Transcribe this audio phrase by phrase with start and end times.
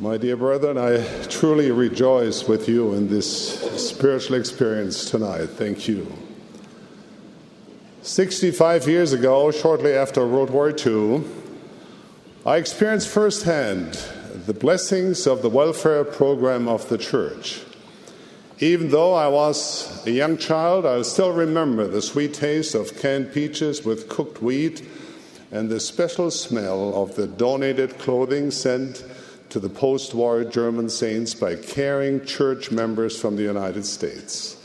[0.00, 5.48] My dear brethren, I truly rejoice with you in this spiritual experience tonight.
[5.48, 6.06] Thank you.
[8.02, 11.24] 65 years ago, shortly after World War II,
[12.46, 13.94] I experienced firsthand
[14.46, 17.62] the blessings of the welfare program of the church.
[18.60, 23.32] Even though I was a young child, I still remember the sweet taste of canned
[23.32, 24.80] peaches with cooked wheat
[25.50, 29.02] and the special smell of the donated clothing sent
[29.50, 34.56] to the post war German saints by caring church members from the United States.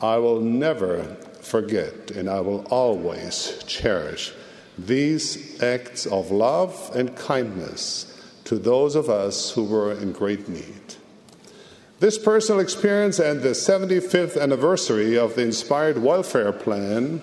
[0.00, 1.04] I will never
[1.40, 4.32] forget and I will always cherish
[4.78, 8.12] these acts of love and kindness
[8.44, 10.94] to those of us who were in great need.
[11.98, 17.22] This personal experience and the 75th anniversary of the Inspired Welfare Plan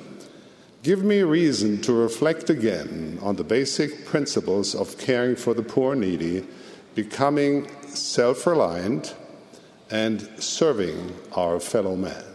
[0.82, 5.96] give me reason to reflect again on the basic principles of caring for the poor
[5.96, 6.46] needy,
[6.96, 9.16] becoming self reliant,
[9.90, 12.26] and serving our fellow man.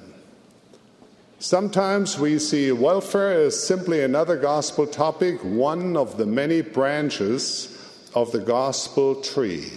[1.40, 7.74] Sometimes we see welfare as simply another gospel topic, one of the many branches
[8.14, 9.70] of the gospel tree.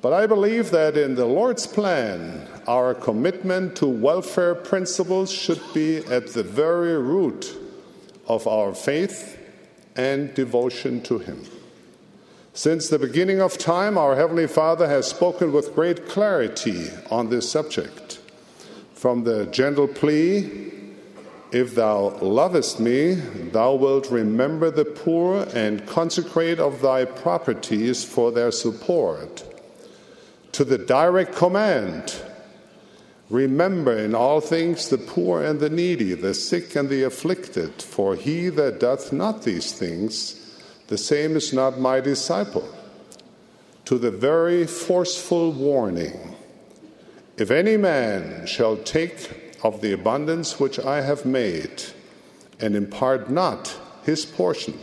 [0.00, 5.98] But I believe that in the Lord's plan, our commitment to welfare principles should be
[5.98, 7.56] at the very root
[8.28, 9.38] of our faith
[9.96, 11.44] and devotion to Him.
[12.56, 17.50] Since the beginning of time, our Heavenly Father has spoken with great clarity on this
[17.50, 18.18] subject.
[18.94, 20.72] From the gentle plea,
[21.52, 23.12] If thou lovest me,
[23.52, 29.44] thou wilt remember the poor and consecrate of thy properties for their support
[30.52, 32.22] to the direct command
[33.28, 38.14] Remember in all things the poor and the needy, the sick and the afflicted, for
[38.14, 40.45] he that doth not these things,
[40.88, 42.68] the same is not my disciple.
[43.86, 46.34] To the very forceful warning
[47.36, 51.82] If any man shall take of the abundance which I have made,
[52.60, 54.78] and impart not his portion,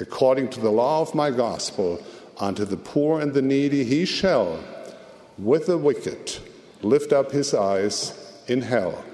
[0.00, 2.02] according to the law of my gospel,
[2.38, 4.60] unto the poor and the needy, he shall
[5.38, 6.36] with the wicked
[6.82, 8.12] lift up his eyes
[8.46, 9.04] in hell,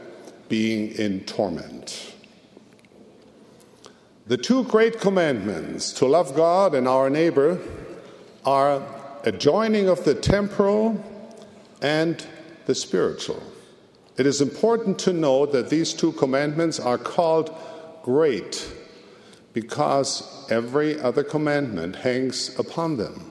[0.48, 2.13] being in torment.
[4.26, 7.58] The two great commandments to love God and our neighbor
[8.46, 8.82] are
[9.22, 10.98] a joining of the temporal
[11.82, 12.26] and
[12.64, 13.42] the spiritual.
[14.16, 17.54] It is important to note that these two commandments are called
[18.02, 18.66] great
[19.52, 23.30] because every other commandment hangs upon them.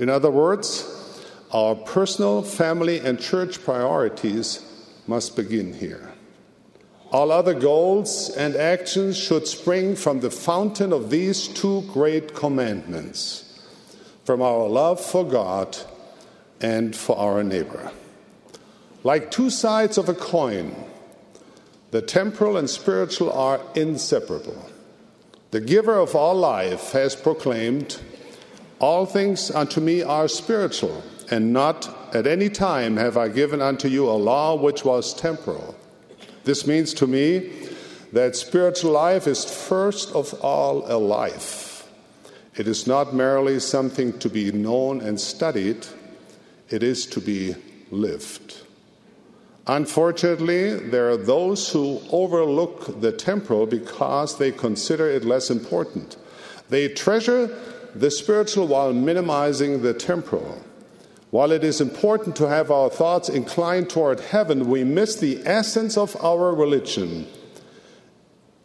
[0.00, 1.22] In other words,
[1.52, 4.60] our personal, family, and church priorities
[5.06, 6.15] must begin here.
[7.12, 13.60] All other goals and actions should spring from the fountain of these two great commandments
[14.24, 15.76] from our love for God
[16.60, 17.92] and for our neighbor.
[19.04, 20.74] Like two sides of a coin,
[21.92, 24.68] the temporal and spiritual are inseparable.
[25.52, 28.00] The giver of all life has proclaimed,
[28.80, 33.88] All things unto me are spiritual and not at any time have I given unto
[33.88, 35.76] you a law which was temporal.
[36.46, 37.50] This means to me
[38.12, 41.90] that spiritual life is first of all a life.
[42.54, 45.88] It is not merely something to be known and studied,
[46.70, 47.56] it is to be
[47.90, 48.62] lived.
[49.66, 56.16] Unfortunately, there are those who overlook the temporal because they consider it less important.
[56.68, 57.48] They treasure
[57.92, 60.62] the spiritual while minimizing the temporal.
[61.36, 65.98] While it is important to have our thoughts inclined toward heaven, we miss the essence
[65.98, 67.26] of our religion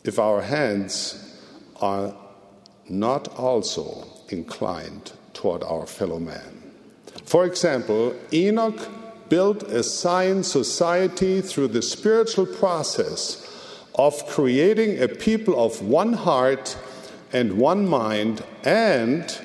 [0.05, 1.35] if our hands
[1.81, 2.15] are
[2.87, 6.71] not also inclined toward our fellow man.
[7.25, 8.87] For example, Enoch
[9.27, 13.45] built a Zion society through the spiritual process
[13.95, 16.77] of creating a people of one heart
[17.33, 19.37] and one mind and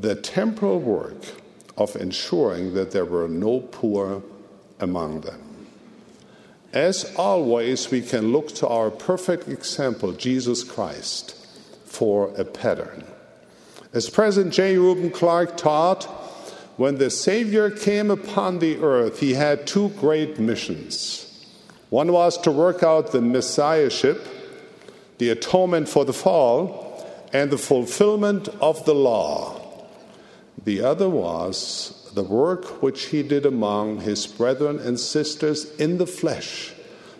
[0.00, 1.37] the temporal work
[1.78, 4.22] of ensuring that there were no poor
[4.80, 5.40] among them.
[6.72, 11.34] As always, we can look to our perfect example, Jesus Christ,
[11.86, 13.04] for a pattern.
[13.94, 14.76] As President J.
[14.76, 16.04] Reuben Clark taught,
[16.76, 21.24] when the Savior came upon the earth, he had two great missions.
[21.88, 24.26] One was to work out the Messiahship,
[25.16, 26.86] the atonement for the fall,
[27.32, 29.57] and the fulfillment of the law.
[30.64, 36.06] The other was the work which he did among his brethren and sisters in the
[36.06, 36.72] flesh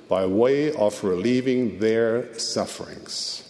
[0.08, 3.44] by way of relieving their sufferings.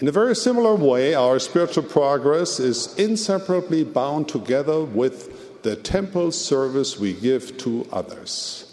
[0.00, 6.32] In a very similar way, our spiritual progress is inseparably bound together with the temporal
[6.32, 8.70] service we give to others.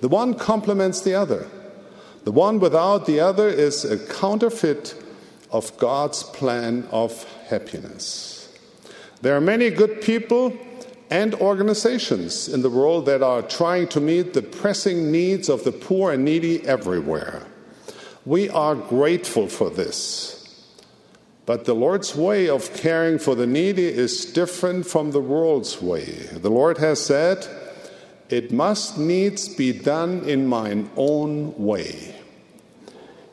[0.00, 1.48] The one complements the other.
[2.24, 4.94] The one without the other is a counterfeit
[5.50, 8.39] of God's plan of happiness.
[9.22, 10.56] There are many good people
[11.10, 15.72] and organizations in the world that are trying to meet the pressing needs of the
[15.72, 17.46] poor and needy everywhere.
[18.24, 20.36] We are grateful for this.
[21.46, 26.04] But the Lord's way of caring for the needy is different from the world's way.
[26.32, 27.46] The Lord has said,
[28.28, 32.19] It must needs be done in mine own way.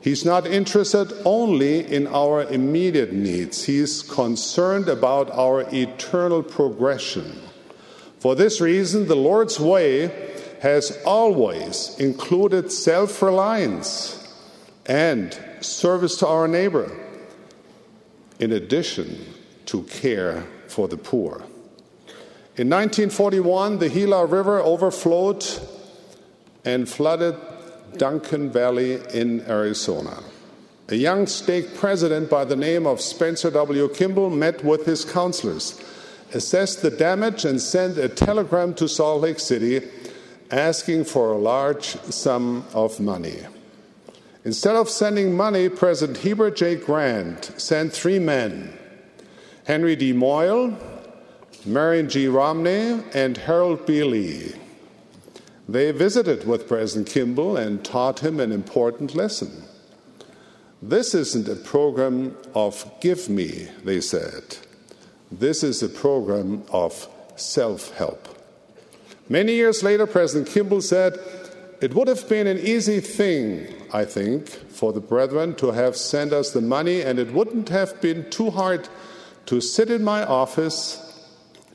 [0.00, 7.40] He's not interested only in our immediate needs, He's concerned about our eternal progression.
[8.20, 14.14] For this reason, the Lord's way has always included self reliance
[14.86, 16.90] and service to our neighbor,
[18.38, 19.34] in addition
[19.66, 21.44] to care for the poor.
[22.56, 25.44] In 1941, the Gila River overflowed
[26.64, 27.36] and flooded
[27.96, 30.22] Duncan Valley in Arizona.
[30.88, 33.88] A young stake president by the name of Spencer W.
[33.88, 35.80] Kimball met with his counselors,
[36.32, 39.82] assessed the damage, and sent a telegram to Salt Lake City
[40.50, 43.40] asking for a large sum of money.
[44.44, 46.76] Instead of sending money, President Heber J.
[46.76, 48.72] Grant sent three men
[49.64, 50.14] Henry D.
[50.14, 50.74] Moyle,
[51.66, 52.28] Marion G.
[52.28, 54.02] Romney, and Harold B.
[54.02, 54.54] Lee.
[55.68, 59.64] They visited with President Kimball and taught him an important lesson.
[60.80, 64.56] This isn't a program of give me, they said.
[65.30, 67.06] This is a program of
[67.36, 68.28] self help.
[69.28, 71.18] Many years later, President Kimball said,
[71.82, 76.32] It would have been an easy thing, I think, for the brethren to have sent
[76.32, 78.88] us the money, and it wouldn't have been too hard
[79.46, 81.28] to sit in my office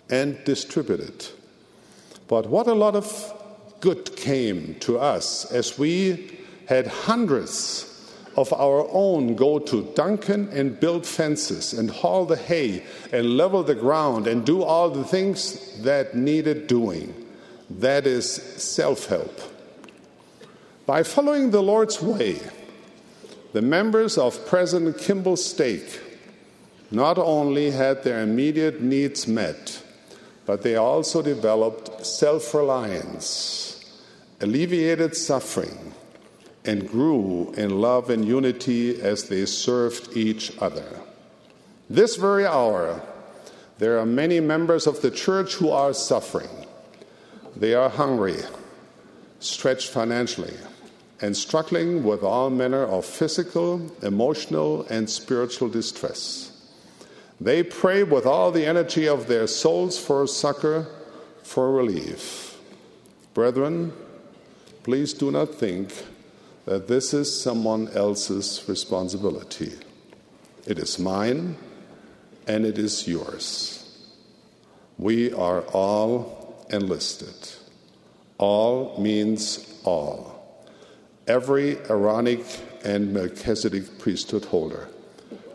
[0.09, 1.33] and distribute it.
[2.27, 3.32] But what a lot of
[3.83, 7.89] good came to us as we had hundreds
[8.37, 13.61] of our own go to Duncan and build fences and haul the hay and level
[13.61, 17.13] the ground and do all the things that needed doing.
[17.69, 19.37] That is self help.
[20.85, 22.39] By following the Lord's way,
[23.51, 25.99] the members of President Kimball's stake
[26.89, 29.83] not only had their immediate needs met,
[30.45, 33.72] but they also developed self reliance
[34.43, 35.93] alleviated suffering,
[36.65, 40.99] and grew in love and unity as they served each other.
[41.89, 43.01] This very hour,
[43.77, 46.67] there are many members of the church who are suffering.
[47.55, 48.39] They are hungry,
[49.39, 50.57] stretched financially,
[51.21, 56.51] and struggling with all manner of physical, emotional, and spiritual distress.
[57.39, 60.87] They pray with all the energy of their souls for succor,
[61.43, 62.57] for relief.
[63.33, 63.93] Brethren,
[64.83, 65.93] Please do not think
[66.65, 69.71] that this is someone else's responsibility.
[70.67, 71.55] It is mine
[72.47, 73.79] and it is yours.
[74.97, 77.35] We are all enlisted.
[78.37, 80.65] All means all.
[81.27, 82.45] Every Aaronic
[82.83, 84.89] and Melchizedek priesthood holder,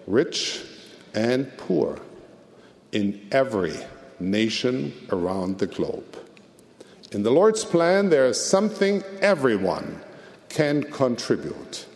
[0.07, 0.65] rich
[1.15, 2.01] and poor,
[2.93, 3.75] in every
[4.19, 6.18] nation around the globe.
[7.11, 10.01] In the Lord's plan, there is something everyone
[10.51, 11.87] can contribute.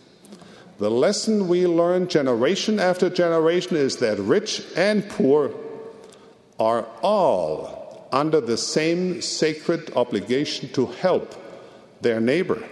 [0.79, 5.53] The lesson we learn generation after generation is that rich and poor
[6.59, 11.35] are all under the same sacred obligation to help
[12.01, 12.63] their neighbor.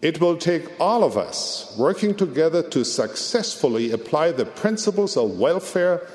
[0.00, 6.06] It will take all of us working together to successfully apply the principles of welfare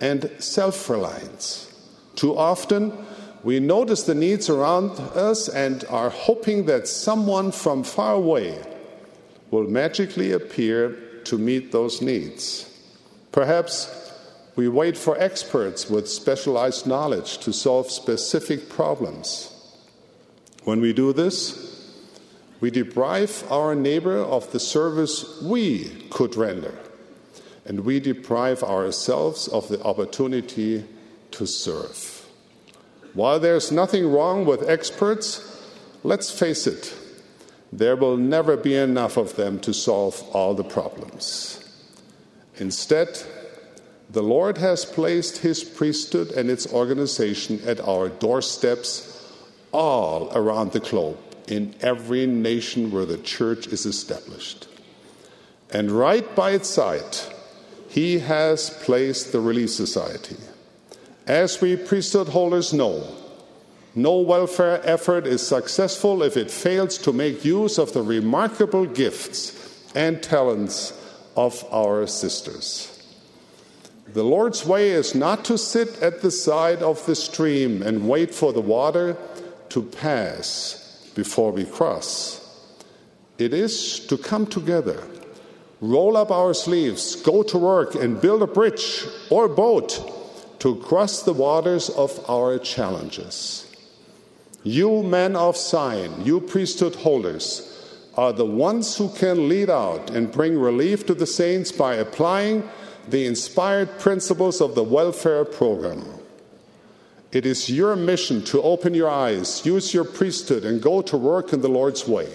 [0.00, 1.72] and self reliance.
[2.16, 2.92] Too often,
[3.44, 8.58] we notice the needs around us and are hoping that someone from far away
[9.50, 12.64] will magically appear to meet those needs.
[13.32, 13.94] Perhaps
[14.56, 19.54] we wait for experts with specialized knowledge to solve specific problems.
[20.64, 21.64] When we do this,
[22.60, 26.76] we deprive our neighbor of the service we could render,
[27.64, 30.84] and we deprive ourselves of the opportunity
[31.30, 32.17] to serve.
[33.18, 35.42] While there's nothing wrong with experts,
[36.04, 36.94] let's face it,
[37.72, 41.58] there will never be enough of them to solve all the problems.
[42.58, 43.20] Instead,
[44.08, 49.34] the Lord has placed His priesthood and its organization at our doorsteps
[49.72, 54.68] all around the globe, in every nation where the church is established.
[55.70, 57.18] And right by its side
[57.88, 60.36] He has placed the Relief Society.
[61.28, 63.06] As we priesthood holders know,
[63.94, 69.84] no welfare effort is successful if it fails to make use of the remarkable gifts
[69.94, 70.94] and talents
[71.36, 72.94] of our sisters.
[74.14, 78.34] The Lord's way is not to sit at the side of the stream and wait
[78.34, 79.14] for the water
[79.68, 82.40] to pass before we cross.
[83.36, 85.06] It is to come together,
[85.82, 90.14] roll up our sleeves, go to work, and build a bridge or boat
[90.58, 93.64] to cross the waters of our challenges.
[94.64, 97.64] You men of Zion, you priesthood holders,
[98.16, 102.68] are the ones who can lead out and bring relief to the saints by applying
[103.08, 106.04] the inspired principles of the welfare program.
[107.30, 111.52] It is your mission to open your eyes, use your priesthood, and go to work
[111.52, 112.28] in the Lord's way.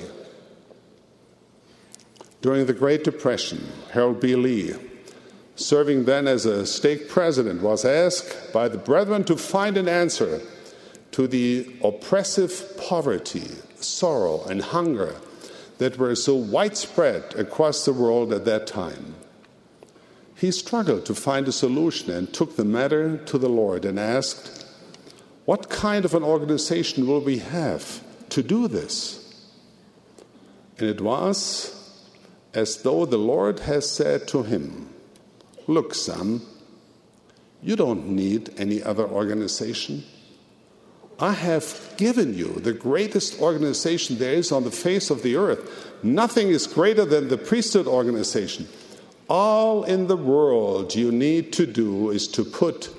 [2.42, 4.36] During the Great Depression, Harold B.
[4.36, 4.74] Lee,
[5.56, 10.42] serving then as a stake president, was asked by the brethren to find an answer
[11.12, 13.48] to the oppressive poverty,
[13.80, 15.16] sorrow, and hunger
[15.78, 19.16] that were so widespread across the world at that time.
[20.36, 24.66] He struggled to find a solution and took the matter to the Lord and asked,
[25.46, 29.20] What kind of an organization will we have to do this?
[30.80, 31.80] And it was
[32.54, 34.93] as though the Lord has said to him,
[35.68, 36.42] Look, son,
[37.62, 40.04] you don't need any other organization.
[41.20, 45.94] I have given you the greatest organization there is on the face of the earth.
[46.04, 48.68] Nothing is greater than the priesthood organization.
[49.30, 52.90] All in the world you need to do is to put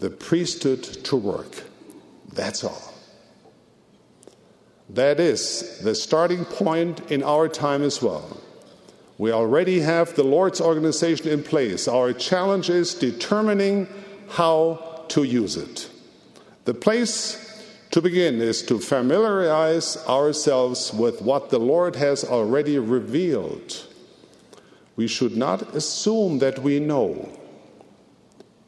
[0.00, 1.62] the priesthood to work.
[2.32, 2.92] That's all.
[4.90, 8.40] That is the starting point in our time as well.
[9.16, 11.86] We already have the Lord's organization in place.
[11.86, 13.86] Our challenge is determining
[14.28, 15.88] how to use it.
[16.64, 17.40] The place
[17.92, 23.86] to begin is to familiarize ourselves with what the Lord has already revealed.
[24.96, 27.28] We should not assume that we know.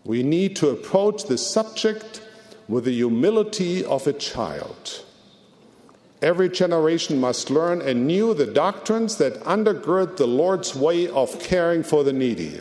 [0.05, 2.21] We need to approach the subject
[2.69, 5.06] with the humility of a child.
[6.23, 12.05] Every generation must learn anew the doctrines that undergird the Lord's way of caring for
[12.05, 12.61] the needy.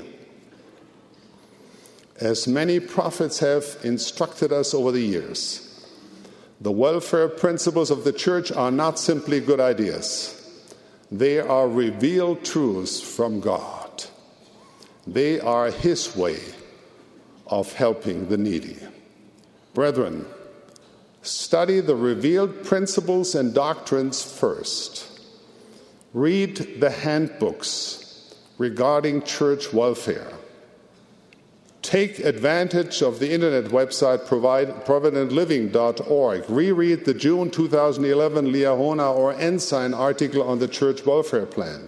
[2.19, 5.62] As many prophets have instructed us over the years,
[6.62, 10.31] the welfare principles of the church are not simply good ideas,
[11.12, 14.05] they are revealed truths from God.
[15.07, 16.39] They are His way
[17.47, 18.77] of helping the needy.
[19.74, 20.25] Brethren,
[21.25, 25.10] Study the revealed principles and doctrines first.
[26.13, 30.32] Read the handbooks regarding church welfare.
[31.82, 36.44] Take advantage of the internet website provide, providentliving.org.
[36.48, 41.88] Reread the June 2011 Liahona or Ensign article on the church welfare plan.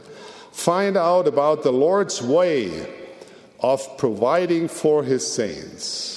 [0.51, 2.91] Find out about the Lord's way
[3.60, 6.16] of providing for his saints.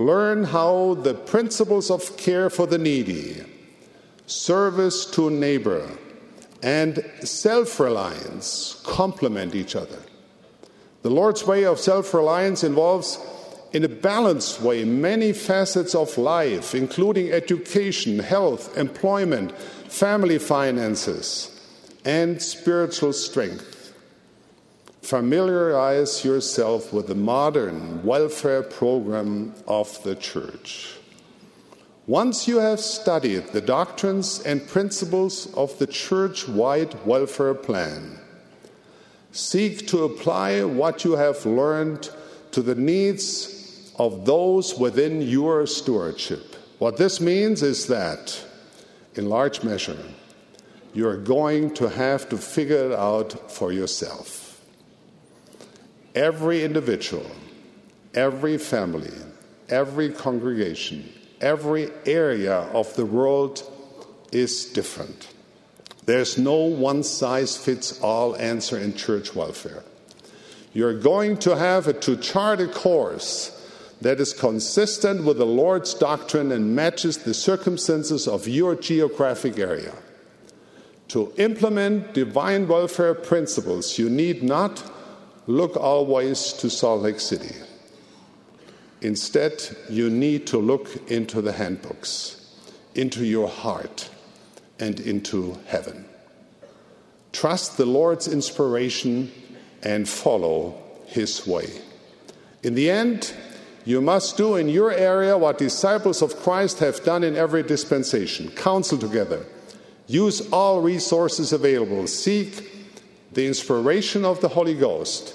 [0.00, 3.44] Learn how the principles of care for the needy,
[4.24, 5.86] service to a neighbor,
[6.62, 9.98] and self reliance complement each other.
[11.02, 13.18] The Lord's way of self reliance involves,
[13.74, 19.52] in a balanced way, many facets of life, including education, health, employment,
[19.92, 21.60] family finances,
[22.06, 23.79] and spiritual strength
[25.02, 30.94] familiarize yourself with the modern welfare program of the church.
[32.06, 38.18] Once you have studied the doctrines and principles of the church wide welfare plan,
[39.32, 42.10] seek to apply what you have learned
[42.50, 46.56] to the needs of those within your stewardship.
[46.78, 48.44] What this means is that,
[49.14, 50.02] in large measure,
[50.94, 54.49] you're going to have to figure it out for yourself.
[56.14, 57.30] Every individual,
[58.14, 59.12] every family,
[59.68, 61.08] every congregation,
[61.40, 63.62] every area of the world
[64.32, 65.28] is different.
[66.06, 69.84] There's no one size fits all answer in church welfare.
[70.72, 73.56] You're going to have to chart a course
[74.00, 79.94] that is consistent with the Lord's doctrine and matches the circumstances of your geographic area.
[81.08, 84.82] To implement divine welfare principles, you need not
[85.50, 87.54] look always to Salt Lake City.
[89.02, 92.54] Instead, you need to look into the handbooks,
[92.94, 94.10] into your heart,
[94.78, 96.04] and into heaven.
[97.32, 99.32] Trust the Lord's inspiration
[99.82, 101.68] and follow His way.
[102.62, 103.32] In the end,
[103.84, 108.50] you must do in your area what disciples of Christ have done in every dispensation
[108.50, 109.46] counsel together,
[110.06, 112.70] use all resources available, seek
[113.32, 115.34] the inspiration of the Holy Ghost,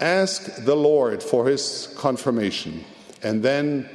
[0.00, 2.84] ask the Lord for His confirmation,
[3.22, 3.88] and then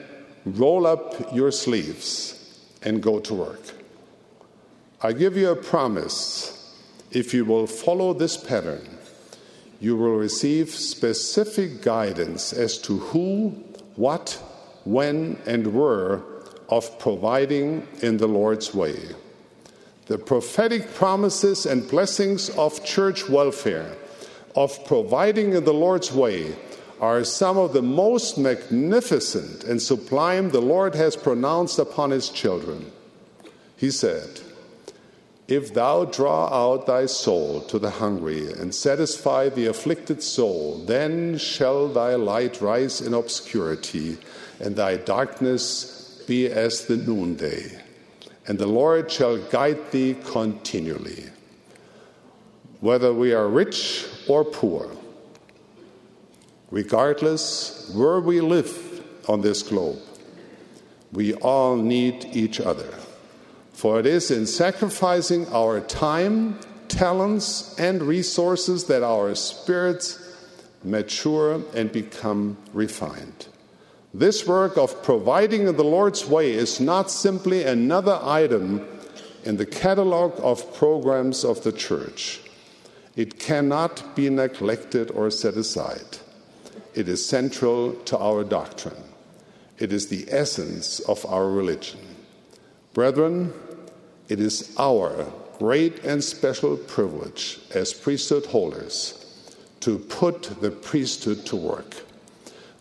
[0.46, 3.62] roll up your sleeves and go to work.
[5.02, 6.52] I give you a promise
[7.12, 8.98] if you will follow this pattern,
[9.80, 13.50] you will receive specific guidance as to who,
[13.96, 14.42] what,
[14.84, 16.22] when, and where
[16.70, 18.98] of providing in the Lord's way.
[20.08, 23.96] The prophetic promises and blessings of church welfare,
[24.56, 26.56] of providing in the Lord's way,
[27.02, 32.92] are some of the most magnificent and sublime the Lord has pronounced upon his children.
[33.76, 34.40] He said,
[35.48, 41.38] If thou draw out thy soul to the hungry and satisfy the afflicted soul, then
[41.38, 44.18] shall thy light rise in obscurity,
[44.62, 47.82] and thy darkness be as the noonday.
[48.48, 51.26] And the Lord shall guide thee continually.
[52.80, 54.90] Whether we are rich or poor,
[56.72, 60.00] regardless where we live on this globe,
[61.12, 62.94] we all need each other.
[63.74, 70.20] For it is in sacrificing our time, talents, and resources that our spirits
[70.84, 73.48] mature and become refined.
[74.14, 78.88] This work of providing in the Lord's way is not simply another item
[79.44, 82.40] in the catalog of programs of the church.
[83.16, 86.20] It cannot be neglected or set aside.
[86.94, 89.04] It is central to our doctrine.
[89.80, 92.00] It is the essence of our religion.
[92.94, 93.54] Brethren,
[94.28, 99.22] it is our great and special privilege as priesthood holders
[99.82, 102.04] to put the priesthood to work.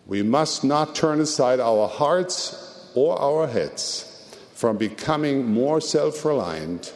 [0.07, 4.11] We must not turn aside our hearts or our heads
[4.55, 6.95] from becoming more self reliant,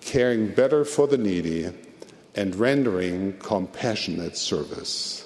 [0.00, 1.70] caring better for the needy,
[2.38, 5.24] and rendering compassionate service.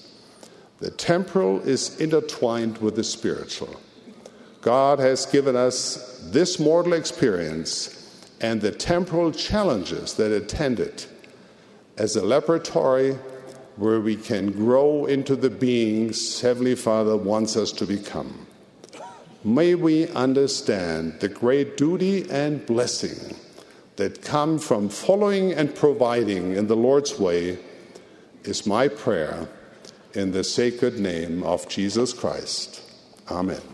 [0.78, 3.78] The temporal is intertwined with the spiritual.
[4.62, 11.06] God has given us this mortal experience and the temporal challenges that attend it
[11.98, 13.12] as a laboratory
[13.76, 18.46] where we can grow into the beings Heavenly Father wants us to become.
[19.44, 23.36] May we understand the great duty and blessing
[23.96, 27.58] that come from following and providing in the Lord's way,
[28.44, 29.48] is my prayer
[30.14, 32.82] in the sacred name of Jesus Christ.
[33.30, 33.71] Amen.